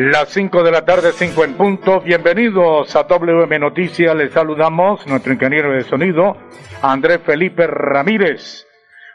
[0.00, 2.00] Las 5 de la tarde, 5 en punto.
[2.00, 4.14] Bienvenidos a WM Noticias.
[4.14, 6.36] Les saludamos nuestro ingeniero de sonido,
[6.82, 8.64] Andrés Felipe Ramírez.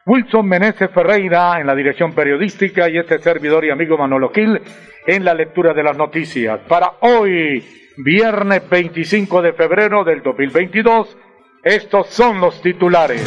[0.06, 4.60] Wilson Meneses Ferreira en la dirección periodística y este servidor y amigo Manolo Gil
[5.08, 6.60] en la lectura de las noticias.
[6.68, 7.64] Para hoy,
[7.96, 11.18] viernes 25 de febrero del 2022,
[11.64, 13.22] estos son los titulares.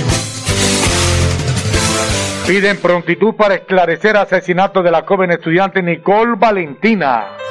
[2.47, 7.46] Piden prontitud para esclarecer asesinato de la joven estudiante Nicole Valentina.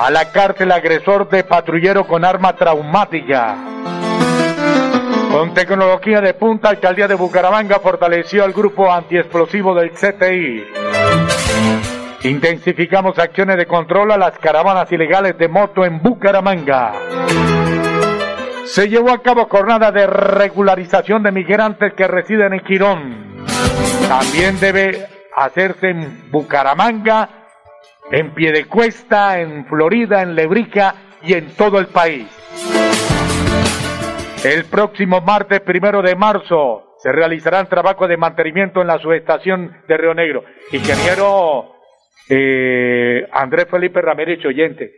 [0.00, 3.56] A la cárcel agresor de patrullero con arma traumática.
[5.32, 10.64] Con tecnología de punta, Alcaldía de Bucaramanga fortaleció al grupo antiexplosivo del CTI.
[12.28, 16.92] Intensificamos acciones de control a las caravanas ilegales de moto en Bucaramanga.
[18.66, 23.44] Se llevó a cabo jornada de regularización de migrantes que residen en Quirón.
[24.08, 27.37] También debe hacerse en Bucaramanga,
[28.10, 32.26] en Piedecuesta, en Florida, en Lebrica y en todo el país.
[34.44, 39.96] El próximo martes primero de marzo se realizarán trabajos de mantenimiento en la subestación de
[39.96, 40.44] Río Negro.
[40.72, 41.74] Ingeniero
[42.28, 44.92] eh, Andrés Felipe Ramírez Oyente,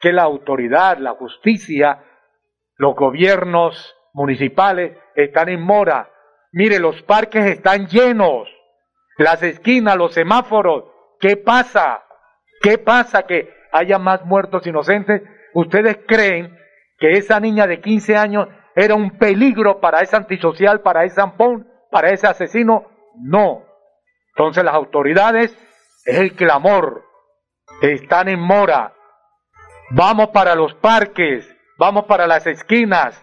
[0.00, 2.02] que la autoridad, la justicia,
[2.76, 6.10] los gobiernos municipales están en mora.
[6.52, 8.48] Mire, los parques están llenos.
[9.18, 10.84] Las esquinas, los semáforos.
[11.20, 12.05] ¿Qué pasa?
[12.66, 15.22] ¿Qué pasa que haya más muertos inocentes?
[15.54, 16.58] ¿Ustedes creen
[16.98, 21.70] que esa niña de 15 años era un peligro para ese antisocial, para ese ampón,
[21.92, 22.90] para ese asesino?
[23.22, 23.62] No.
[24.34, 25.56] Entonces las autoridades
[26.04, 27.04] es el clamor.
[27.82, 28.94] Están en mora.
[29.90, 31.48] Vamos para los parques
[31.78, 33.22] vamos para las esquinas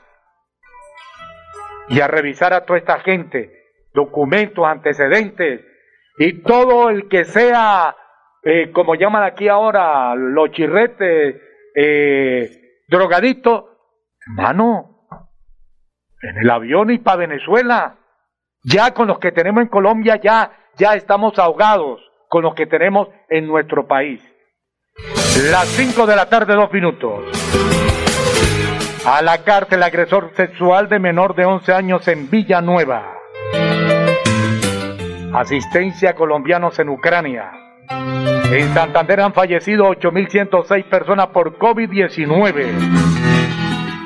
[1.89, 3.51] y a revisar a toda esta gente,
[3.93, 5.65] documentos, antecedentes
[6.17, 7.95] y todo el que sea,
[8.43, 11.41] eh, como llaman aquí ahora, los chirretes,
[11.75, 13.65] eh, drogaditos,
[14.27, 15.07] hermano,
[16.21, 17.97] en el avión y para Venezuela.
[18.63, 23.09] Ya con los que tenemos en Colombia, ya, ya estamos ahogados con los que tenemos
[23.29, 24.21] en nuestro país.
[25.51, 27.25] Las 5 de la tarde, dos minutos.
[29.05, 33.17] A la cárcel agresor sexual de menor de 11 años en Villanueva.
[35.33, 37.62] Asistencia a colombianos en Ucrania.
[38.51, 43.13] En Santander han fallecido 8.106 personas por COVID-19.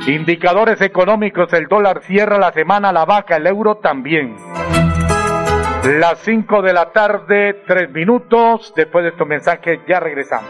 [0.08, 4.36] Indicadores económicos, el dólar cierra la semana la vaca, el euro también.
[5.84, 8.74] Las 5 de la tarde, 3 minutos.
[8.76, 10.50] Después de estos mensajes ya regresamos.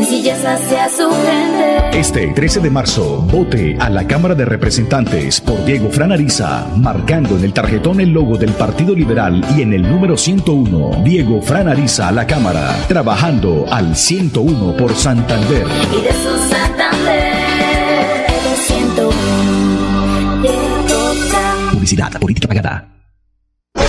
[0.00, 1.98] Sencillez hacia su gente.
[1.98, 7.44] Este 13 de marzo, vote a la Cámara de Representantes por Diego Franariza, marcando en
[7.44, 12.12] el tarjetón el logo del Partido Liberal y en el número 101, Diego Franariza a
[12.12, 15.66] la Cámara, trabajando al 101 por Santander.
[15.92, 21.70] Y de su Santander, el 101, Diego Fran.
[21.72, 22.89] Publicidad, política pagada.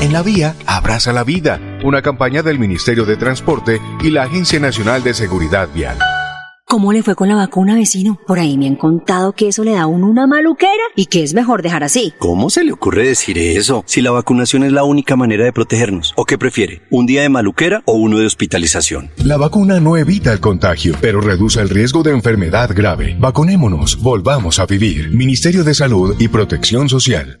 [0.00, 1.60] En la vía, abraza la vida.
[1.84, 5.98] Una campaña del Ministerio de Transporte y la Agencia Nacional de Seguridad Vial.
[6.66, 8.18] ¿Cómo le fue con la vacuna, vecino?
[8.26, 11.22] Por ahí me han contado que eso le da a uno una maluquera y que
[11.22, 12.14] es mejor dejar así.
[12.18, 13.82] ¿Cómo se le ocurre decir eso?
[13.86, 16.14] Si la vacunación es la única manera de protegernos.
[16.16, 16.80] ¿O qué prefiere?
[16.88, 19.10] ¿Un día de maluquera o uno de hospitalización?
[19.16, 23.16] La vacuna no evita el contagio, pero reduce el riesgo de enfermedad grave.
[23.18, 25.10] Vacunémonos, volvamos a vivir.
[25.10, 27.40] Ministerio de Salud y Protección Social.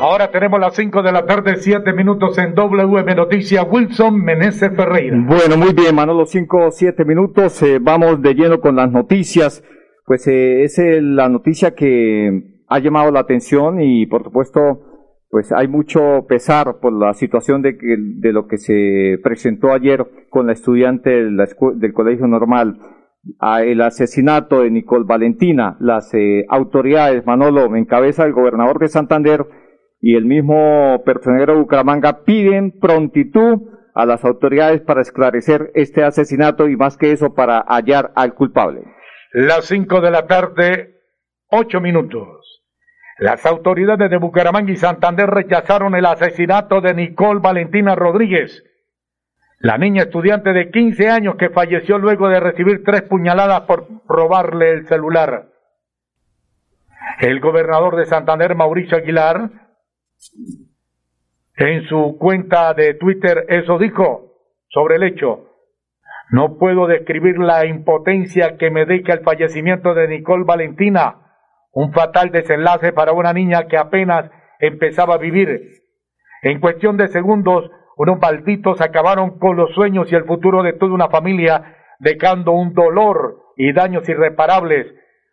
[0.00, 3.66] Ahora tenemos las 5 de la tarde, 7 minutos en WM Noticias.
[3.70, 5.14] Wilson Meneses Ferreira.
[5.26, 7.62] Bueno, muy bien, Manolo, 5 o 7 minutos.
[7.62, 9.62] eh, vamos de lleno con las noticias.
[10.06, 14.80] Pues eh, es eh, la noticia que ha llamado la atención y, por supuesto,
[15.28, 20.06] pues hay mucho pesar por la situación de, que, de lo que se presentó ayer
[20.30, 22.78] con la estudiante de la del Colegio Normal.
[23.38, 28.88] Ah, el asesinato de Nicole Valentina, las eh, autoridades, Manolo, en cabeza del gobernador de
[28.88, 29.44] Santander
[30.00, 36.68] y el mismo personero de Bucaramanga piden prontitud a las autoridades para esclarecer este asesinato
[36.68, 38.82] y más que eso para hallar al culpable.
[39.32, 41.00] Las 5 de la tarde,
[41.48, 42.62] 8 minutos.
[43.18, 48.64] Las autoridades de Bucaramanga y Santander rechazaron el asesinato de Nicole Valentina Rodríguez,
[49.58, 54.70] la niña estudiante de 15 años que falleció luego de recibir tres puñaladas por robarle
[54.70, 55.50] el celular.
[57.18, 59.50] El gobernador de Santander, Mauricio Aguilar,
[61.56, 64.32] en su cuenta de Twitter eso dijo
[64.68, 65.46] sobre el hecho.
[66.30, 71.16] No puedo describir la impotencia que me deja el fallecimiento de Nicole Valentina,
[71.72, 75.82] un fatal desenlace para una niña que apenas empezaba a vivir.
[76.42, 80.94] En cuestión de segundos, unos malditos acabaron con los sueños y el futuro de toda
[80.94, 84.86] una familia, dejando un dolor y daños irreparables.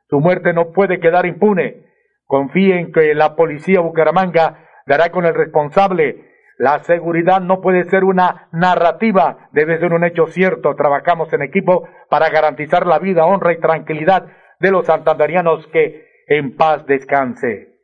[0.10, 1.86] Su muerte no puede quedar impune.
[2.25, 6.25] Confíe en que la policía Bucaramanga dará con el responsable.
[6.58, 10.75] La seguridad no puede ser una narrativa, debe ser un hecho cierto.
[10.75, 14.25] Trabajamos en equipo para garantizar la vida, honra y tranquilidad
[14.60, 17.75] de los santanderianos que en paz descanse.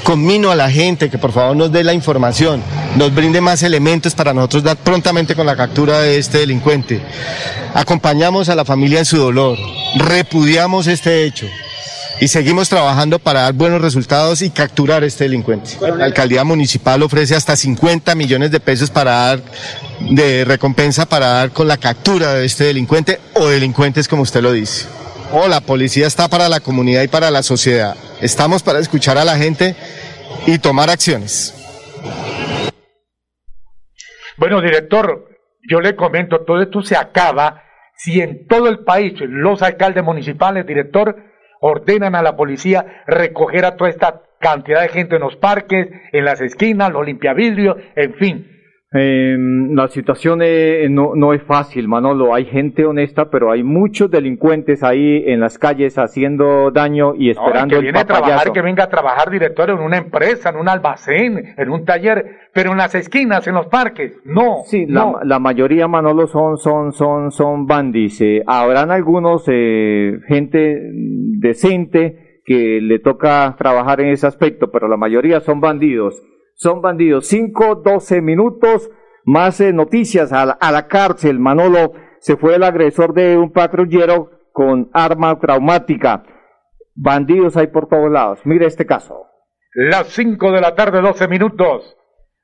[0.03, 2.61] Conmino a la gente que por favor nos dé la información,
[2.95, 7.01] nos brinde más elementos para nosotros dar prontamente con la captura de este delincuente.
[7.73, 9.57] Acompañamos a la familia en su dolor,
[9.95, 11.45] repudiamos este hecho
[12.19, 15.77] y seguimos trabajando para dar buenos resultados y capturar este delincuente.
[15.79, 19.41] La alcaldía municipal ofrece hasta 50 millones de pesos para dar
[19.99, 24.51] de recompensa para dar con la captura de este delincuente o delincuentes como usted lo
[24.51, 24.87] dice.
[25.31, 27.95] O la policía está para la comunidad y para la sociedad.
[28.21, 29.75] Estamos para escuchar a la gente
[30.45, 31.53] y tomar acciones.
[34.37, 35.27] Bueno, director,
[35.69, 37.63] yo le comento, todo esto se acaba
[37.97, 41.15] si en todo el país los alcaldes municipales, director,
[41.59, 46.23] ordenan a la policía recoger a toda esta cantidad de gente en los parques, en
[46.23, 48.56] las esquinas, los limpiavidrios, en fin.
[48.97, 52.33] Eh, la situación eh, no, no, es fácil, Manolo.
[52.33, 57.75] Hay gente honesta, pero hay muchos delincuentes ahí en las calles haciendo daño y esperando
[57.75, 60.67] no, que viene a trabajar, que venga a trabajar director en una empresa, en un
[60.67, 64.63] almacén, en un taller, pero en las esquinas, en los parques, no.
[64.65, 68.19] Sí, La, la, mayoría, Manolo, son son son son bandis.
[68.21, 70.79] Eh, habrán algunos eh, gente
[71.39, 76.23] decente que le toca trabajar en ese aspecto, pero la mayoría son bandidos
[76.57, 77.27] son bandidos.
[77.27, 78.89] 5, 12 minutos,
[79.23, 81.39] más eh, noticias a la, cárcel.
[81.39, 86.23] Manolo se fue el agresor de un patrullero con arma traumática.
[86.95, 88.39] Bandidos hay por todos lados.
[88.43, 89.27] Mire este caso.
[89.73, 91.95] Las 5 de la tarde, 12 minutos.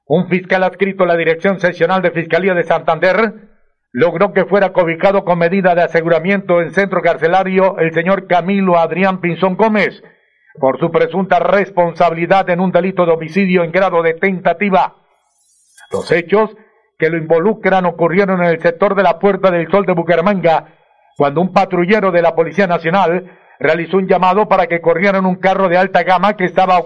[0.06, 3.50] Un fiscal adscrito a la Dirección Seccional de Fiscalía de Santander
[3.92, 9.22] logró que fuera cobijado con medida de aseguramiento en centro carcelario el señor Camilo Adrián
[9.22, 10.04] Pinzón Gómez,
[10.60, 14.96] por su presunta responsabilidad en un delito de homicidio en grado de tentativa.
[15.92, 16.56] Los hechos
[16.98, 20.76] que lo involucran ocurrieron en el sector de la Puerta del Sol de Bucaramanga,
[21.18, 25.70] cuando un patrullero de la Policía Nacional realizó un llamado para que corrieran un carro
[25.70, 26.80] de alta gama que estaba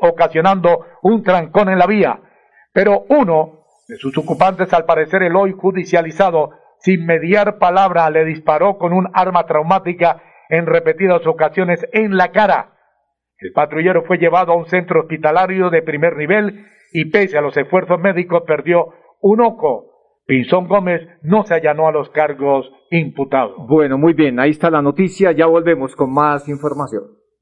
[0.00, 2.20] ocasionando un trancón en la vía.
[2.72, 8.78] Pero uno de sus ocupantes, al parecer el hoy judicializado, sin mediar palabra, le disparó
[8.78, 12.79] con un arma traumática en repetidas ocasiones en la cara.
[13.40, 17.56] El patrullero fue llevado a un centro hospitalario de primer nivel y pese a los
[17.56, 19.86] esfuerzos médicos perdió un ojo.
[20.26, 23.56] Pinzón Gómez no se allanó a los cargos imputados.
[23.66, 27.19] Bueno, muy bien, ahí está la noticia, ya volvemos con más información.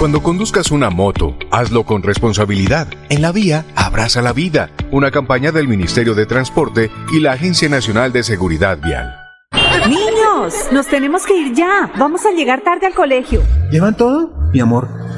[0.00, 2.88] Cuando conduzcas una moto, hazlo con responsabilidad.
[3.10, 4.70] En la vía, abraza la vida.
[4.90, 9.14] Una campaña del Ministerio de Transporte y la Agencia Nacional de Seguridad Vial.
[9.86, 11.92] Niños, nos tenemos que ir ya.
[11.98, 13.42] Vamos a llegar tarde al colegio.
[13.70, 14.32] ¿Llevan todo?
[14.54, 14.88] Mi amor,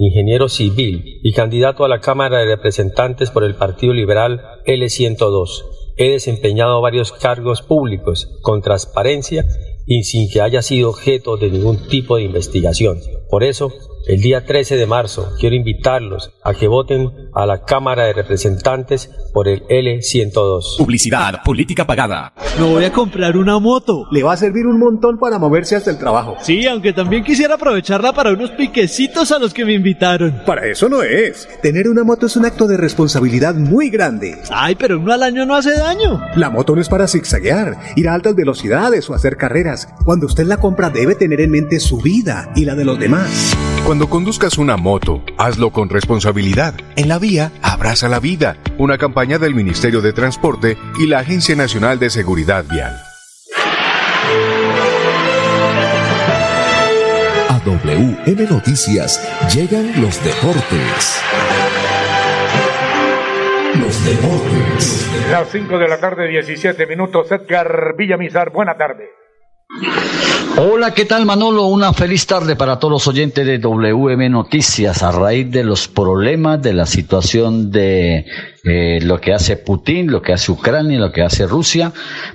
[0.00, 5.64] ingeniero civil y candidato a la Cámara de Representantes por el Partido Liberal L102.
[5.96, 9.44] He desempeñado varios cargos públicos con transparencia
[9.86, 12.98] y sin que haya sido objeto de ningún tipo de investigación.
[13.30, 13.72] Por eso,
[14.08, 19.08] el día 13 de marzo quiero invitarlos a que voten a la Cámara de Representantes
[19.32, 20.78] por el L102.
[20.78, 22.32] Publicidad, política pagada.
[22.58, 24.06] Me voy a comprar una moto.
[24.10, 26.36] Le va a servir un montón para moverse hasta el trabajo.
[26.42, 30.42] Sí, aunque también quisiera aprovecharla para unos piquecitos a los que me invitaron.
[30.44, 31.48] Para eso no es.
[31.62, 34.38] Tener una moto es un acto de responsabilidad muy grande.
[34.50, 36.20] Ay, pero uno al año no hace daño.
[36.34, 39.88] La moto no es para zigzaguear, ir a altas velocidades o hacer carreras.
[40.04, 43.19] Cuando usted la compra debe tener en mente su vida y la de los demás.
[43.84, 46.74] Cuando conduzcas una moto, hazlo con responsabilidad.
[46.96, 48.56] En la vía, abraza la vida.
[48.78, 52.96] Una campaña del Ministerio de Transporte y la Agencia Nacional de Seguridad Vial.
[57.48, 59.20] A WM Noticias
[59.52, 61.22] llegan los deportes.
[63.74, 65.10] Los deportes.
[65.30, 67.30] Las 5 de la tarde, 17 minutos.
[67.32, 69.19] Edgar Villamizar, buena tarde.
[70.56, 71.66] Hola, ¿qué tal Manolo?
[71.66, 76.60] Una feliz tarde para todos los oyentes de WM Noticias a raíz de los problemas
[76.60, 78.26] de la situación de
[78.64, 81.92] eh, lo que hace Putin, lo que hace Ucrania, lo que hace Rusia.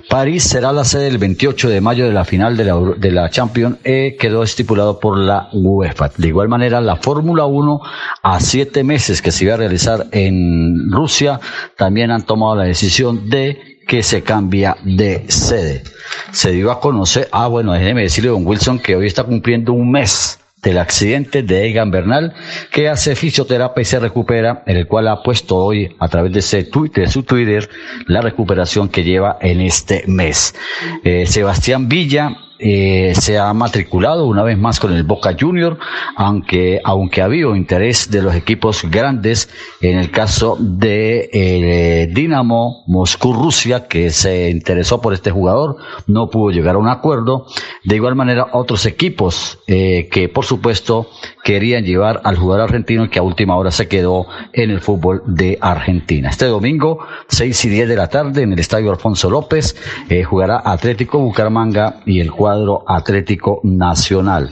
[0.08, 3.28] París será la sede el 28 de mayo de la final de la, de la
[3.28, 6.12] Champions, eh, quedó estipulado por la UEFA.
[6.16, 7.80] De igual manera, la Fórmula 1
[8.22, 11.38] a siete meses que se iba a realizar en Rusia,
[11.76, 15.82] también han tomado la decisión de que se cambia de sede.
[16.32, 19.90] Se dio a conocer, ah bueno, déjeme decirle don Wilson que hoy está cumpliendo un
[19.90, 22.34] mes del accidente de Egan Bernal,
[22.72, 26.40] que hace fisioterapia y se recupera, en el cual ha puesto hoy a través de,
[26.40, 27.68] ese de su Twitter
[28.06, 30.54] la recuperación que lleva en este mes.
[31.04, 35.78] Eh, Sebastián Villa eh, se ha matriculado una vez más con el Boca Junior,
[36.16, 39.48] aunque, aunque ha habido interés de los equipos grandes,
[39.80, 46.30] en el caso de eh, Dinamo Moscú Rusia, que se interesó por este jugador, no
[46.30, 47.46] pudo llegar a un acuerdo.
[47.84, 51.08] De igual manera, otros equipos eh, que, por supuesto,
[51.44, 55.58] querían llevar al jugador argentino que a última hora se quedó en el fútbol de
[55.60, 56.30] Argentina.
[56.30, 59.76] Este domingo, 6 y 10 de la tarde, en el Estadio Alfonso López,
[60.08, 64.50] eh, jugará Atlético Bucaramanga y el cuadro Atlético Nacional.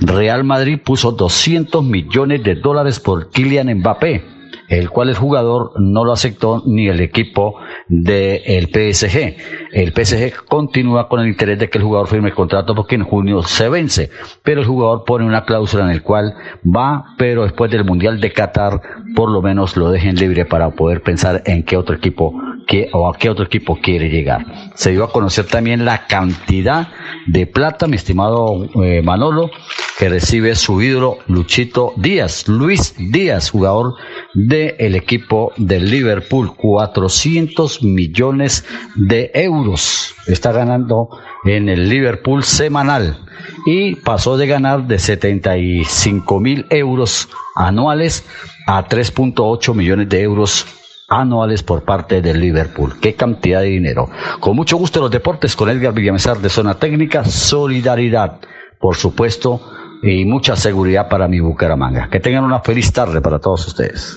[0.00, 4.36] Real Madrid puso 200 millones de dólares por Kylian Mbappé
[4.68, 7.54] el cual el jugador no lo aceptó ni el equipo
[7.88, 9.36] del PSG.
[9.72, 13.04] El PSG continúa con el interés de que el jugador firme el contrato porque en
[13.04, 14.10] junio se vence,
[14.42, 16.34] pero el jugador pone una cláusula en el cual
[16.64, 18.80] va, pero después del Mundial de Qatar
[19.14, 22.34] por lo menos lo dejen libre para poder pensar en qué otro equipo
[22.66, 24.44] que, o a qué otro equipo quiere llegar.
[24.74, 26.88] Se dio a conocer también la cantidad
[27.26, 29.50] de plata, mi estimado eh, Manolo,
[29.98, 33.94] que recibe su ídolo Luchito Díaz, Luis Díaz, jugador
[34.34, 40.14] del equipo del Liverpool, 400 millones de euros.
[40.26, 41.08] Está ganando
[41.44, 43.18] en el Liverpool semanal
[43.66, 48.24] y pasó de ganar de 75 mil euros anuales
[48.66, 50.66] a 3.8 millones de euros
[51.08, 52.98] anuales por parte del Liverpool.
[53.00, 54.10] Qué cantidad de dinero.
[54.40, 58.40] Con mucho gusto los deportes con Edgar Villamizar de Zona Técnica, Solidaridad
[58.80, 59.60] por supuesto,
[60.02, 62.08] y mucha seguridad para mi Bucaramanga.
[62.10, 64.16] Que tengan una feliz tarde para todos ustedes.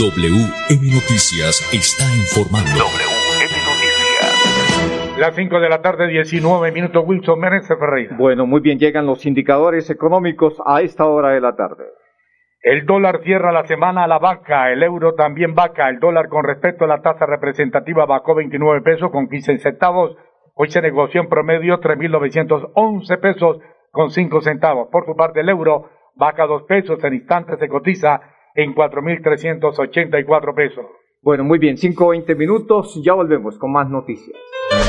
[0.00, 2.70] WM Noticias está informando.
[2.70, 5.18] WM Noticias.
[5.18, 8.16] Las 5 de la tarde, 19 minutos, Wilson Meneses Ferreira.
[8.16, 11.84] Bueno, muy bien, llegan los indicadores económicos a esta hora de la tarde.
[12.62, 16.44] El dólar cierra la semana a la vaca, el euro también vaca, el dólar con
[16.44, 20.16] respecto a la tasa representativa bajó 29 pesos con 15 centavos,
[20.54, 23.58] hoy se negoció en promedio 3.911 pesos
[23.90, 24.88] con 5 centavos.
[24.90, 28.22] Por su parte, el euro baja 2 pesos, en instantes se cotiza
[28.54, 30.86] en 4.384 pesos.
[31.22, 34.36] Bueno, muy bien, 5 o 20 minutos, ya volvemos con más noticias.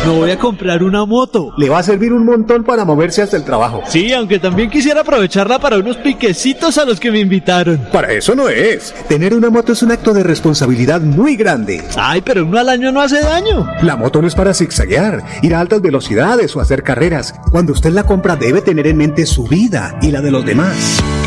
[0.06, 1.54] No voy a comprar una moto.
[1.58, 3.82] Le va a servir un montón para moverse hasta el trabajo.
[3.88, 7.80] Sí, aunque también quisiera aprovecharla para unos piquecitos a los que me invitaron.
[7.92, 8.94] Para eso no es.
[9.10, 11.84] Tener una moto es un acto de responsabilidad muy grande.
[11.98, 13.68] Ay, pero uno al año no hace daño.
[13.82, 17.34] La moto no es para zigzaguear, ir a altas velocidades o hacer carreras.
[17.52, 21.04] Cuando usted la compra debe tener en mente su vida y la de los demás.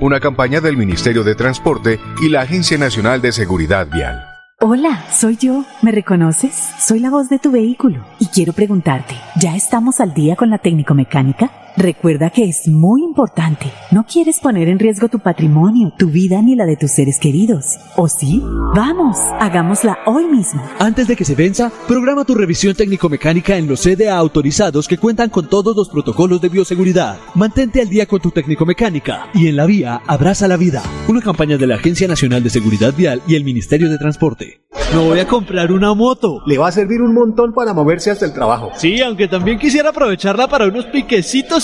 [0.00, 4.24] Una campaña del Ministerio de Transporte y la Agencia Nacional de Seguridad Vial.
[4.60, 5.64] Hola, soy yo.
[5.82, 6.52] ¿Me reconoces?
[6.80, 8.04] Soy la voz de tu vehículo.
[8.18, 11.50] Y quiero preguntarte, ¿ya estamos al día con la técnico-mecánica?
[11.76, 13.72] Recuerda que es muy importante.
[13.90, 17.78] No quieres poner en riesgo tu patrimonio, tu vida ni la de tus seres queridos.
[17.96, 18.40] ¿O sí?
[18.76, 20.62] Vamos, hagámosla hoy mismo.
[20.78, 25.30] Antes de que se venza, programa tu revisión técnico-mecánica en los CDA autorizados que cuentan
[25.30, 27.18] con todos los protocolos de bioseguridad.
[27.34, 30.80] Mantente al día con tu técnico-mecánica y en la vía abraza la vida.
[31.08, 34.60] Una campaña de la Agencia Nacional de Seguridad Vial y el Ministerio de Transporte.
[34.92, 36.40] No voy a comprar una moto.
[36.46, 38.70] Le va a servir un montón para moverse hasta el trabajo.
[38.76, 41.63] Sí, aunque también quisiera aprovecharla para unos piquecitos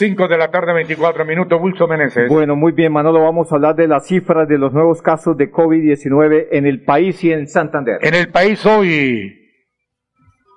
[0.00, 2.26] 5 de la tarde, 24 minutos, Bulso Meneses.
[2.26, 5.52] Bueno, muy bien, Manolo, vamos a hablar de las cifras de los nuevos casos de
[5.52, 7.98] COVID-19 en el país y en Santander.
[8.00, 9.30] En el país hoy,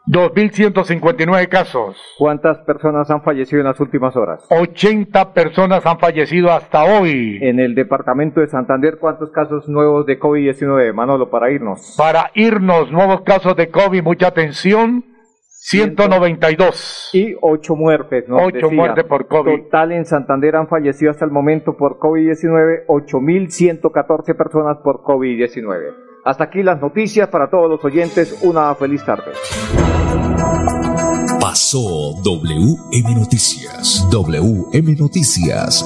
[0.07, 2.01] 2.159 casos.
[2.17, 4.47] ¿Cuántas personas han fallecido en las últimas horas?
[4.49, 7.39] 80 personas han fallecido hasta hoy.
[7.41, 11.95] En el departamento de Santander, ¿cuántos casos nuevos de COVID-19, Manolo, para irnos?
[11.97, 15.03] Para irnos, nuevos casos de COVID, mucha atención.
[15.65, 17.09] 192.
[17.13, 18.35] Y 8 muertes, ¿no?
[18.35, 19.63] 8 muertes por COVID.
[19.63, 25.93] Total en Santander han fallecido hasta el momento por COVID-19 8.114 personas por COVID-19.
[26.25, 28.43] Hasta aquí las noticias para todos los oyentes.
[28.43, 29.31] Una feliz tarde.
[31.39, 34.05] Pasó WM Noticias.
[34.11, 35.85] WM Noticias.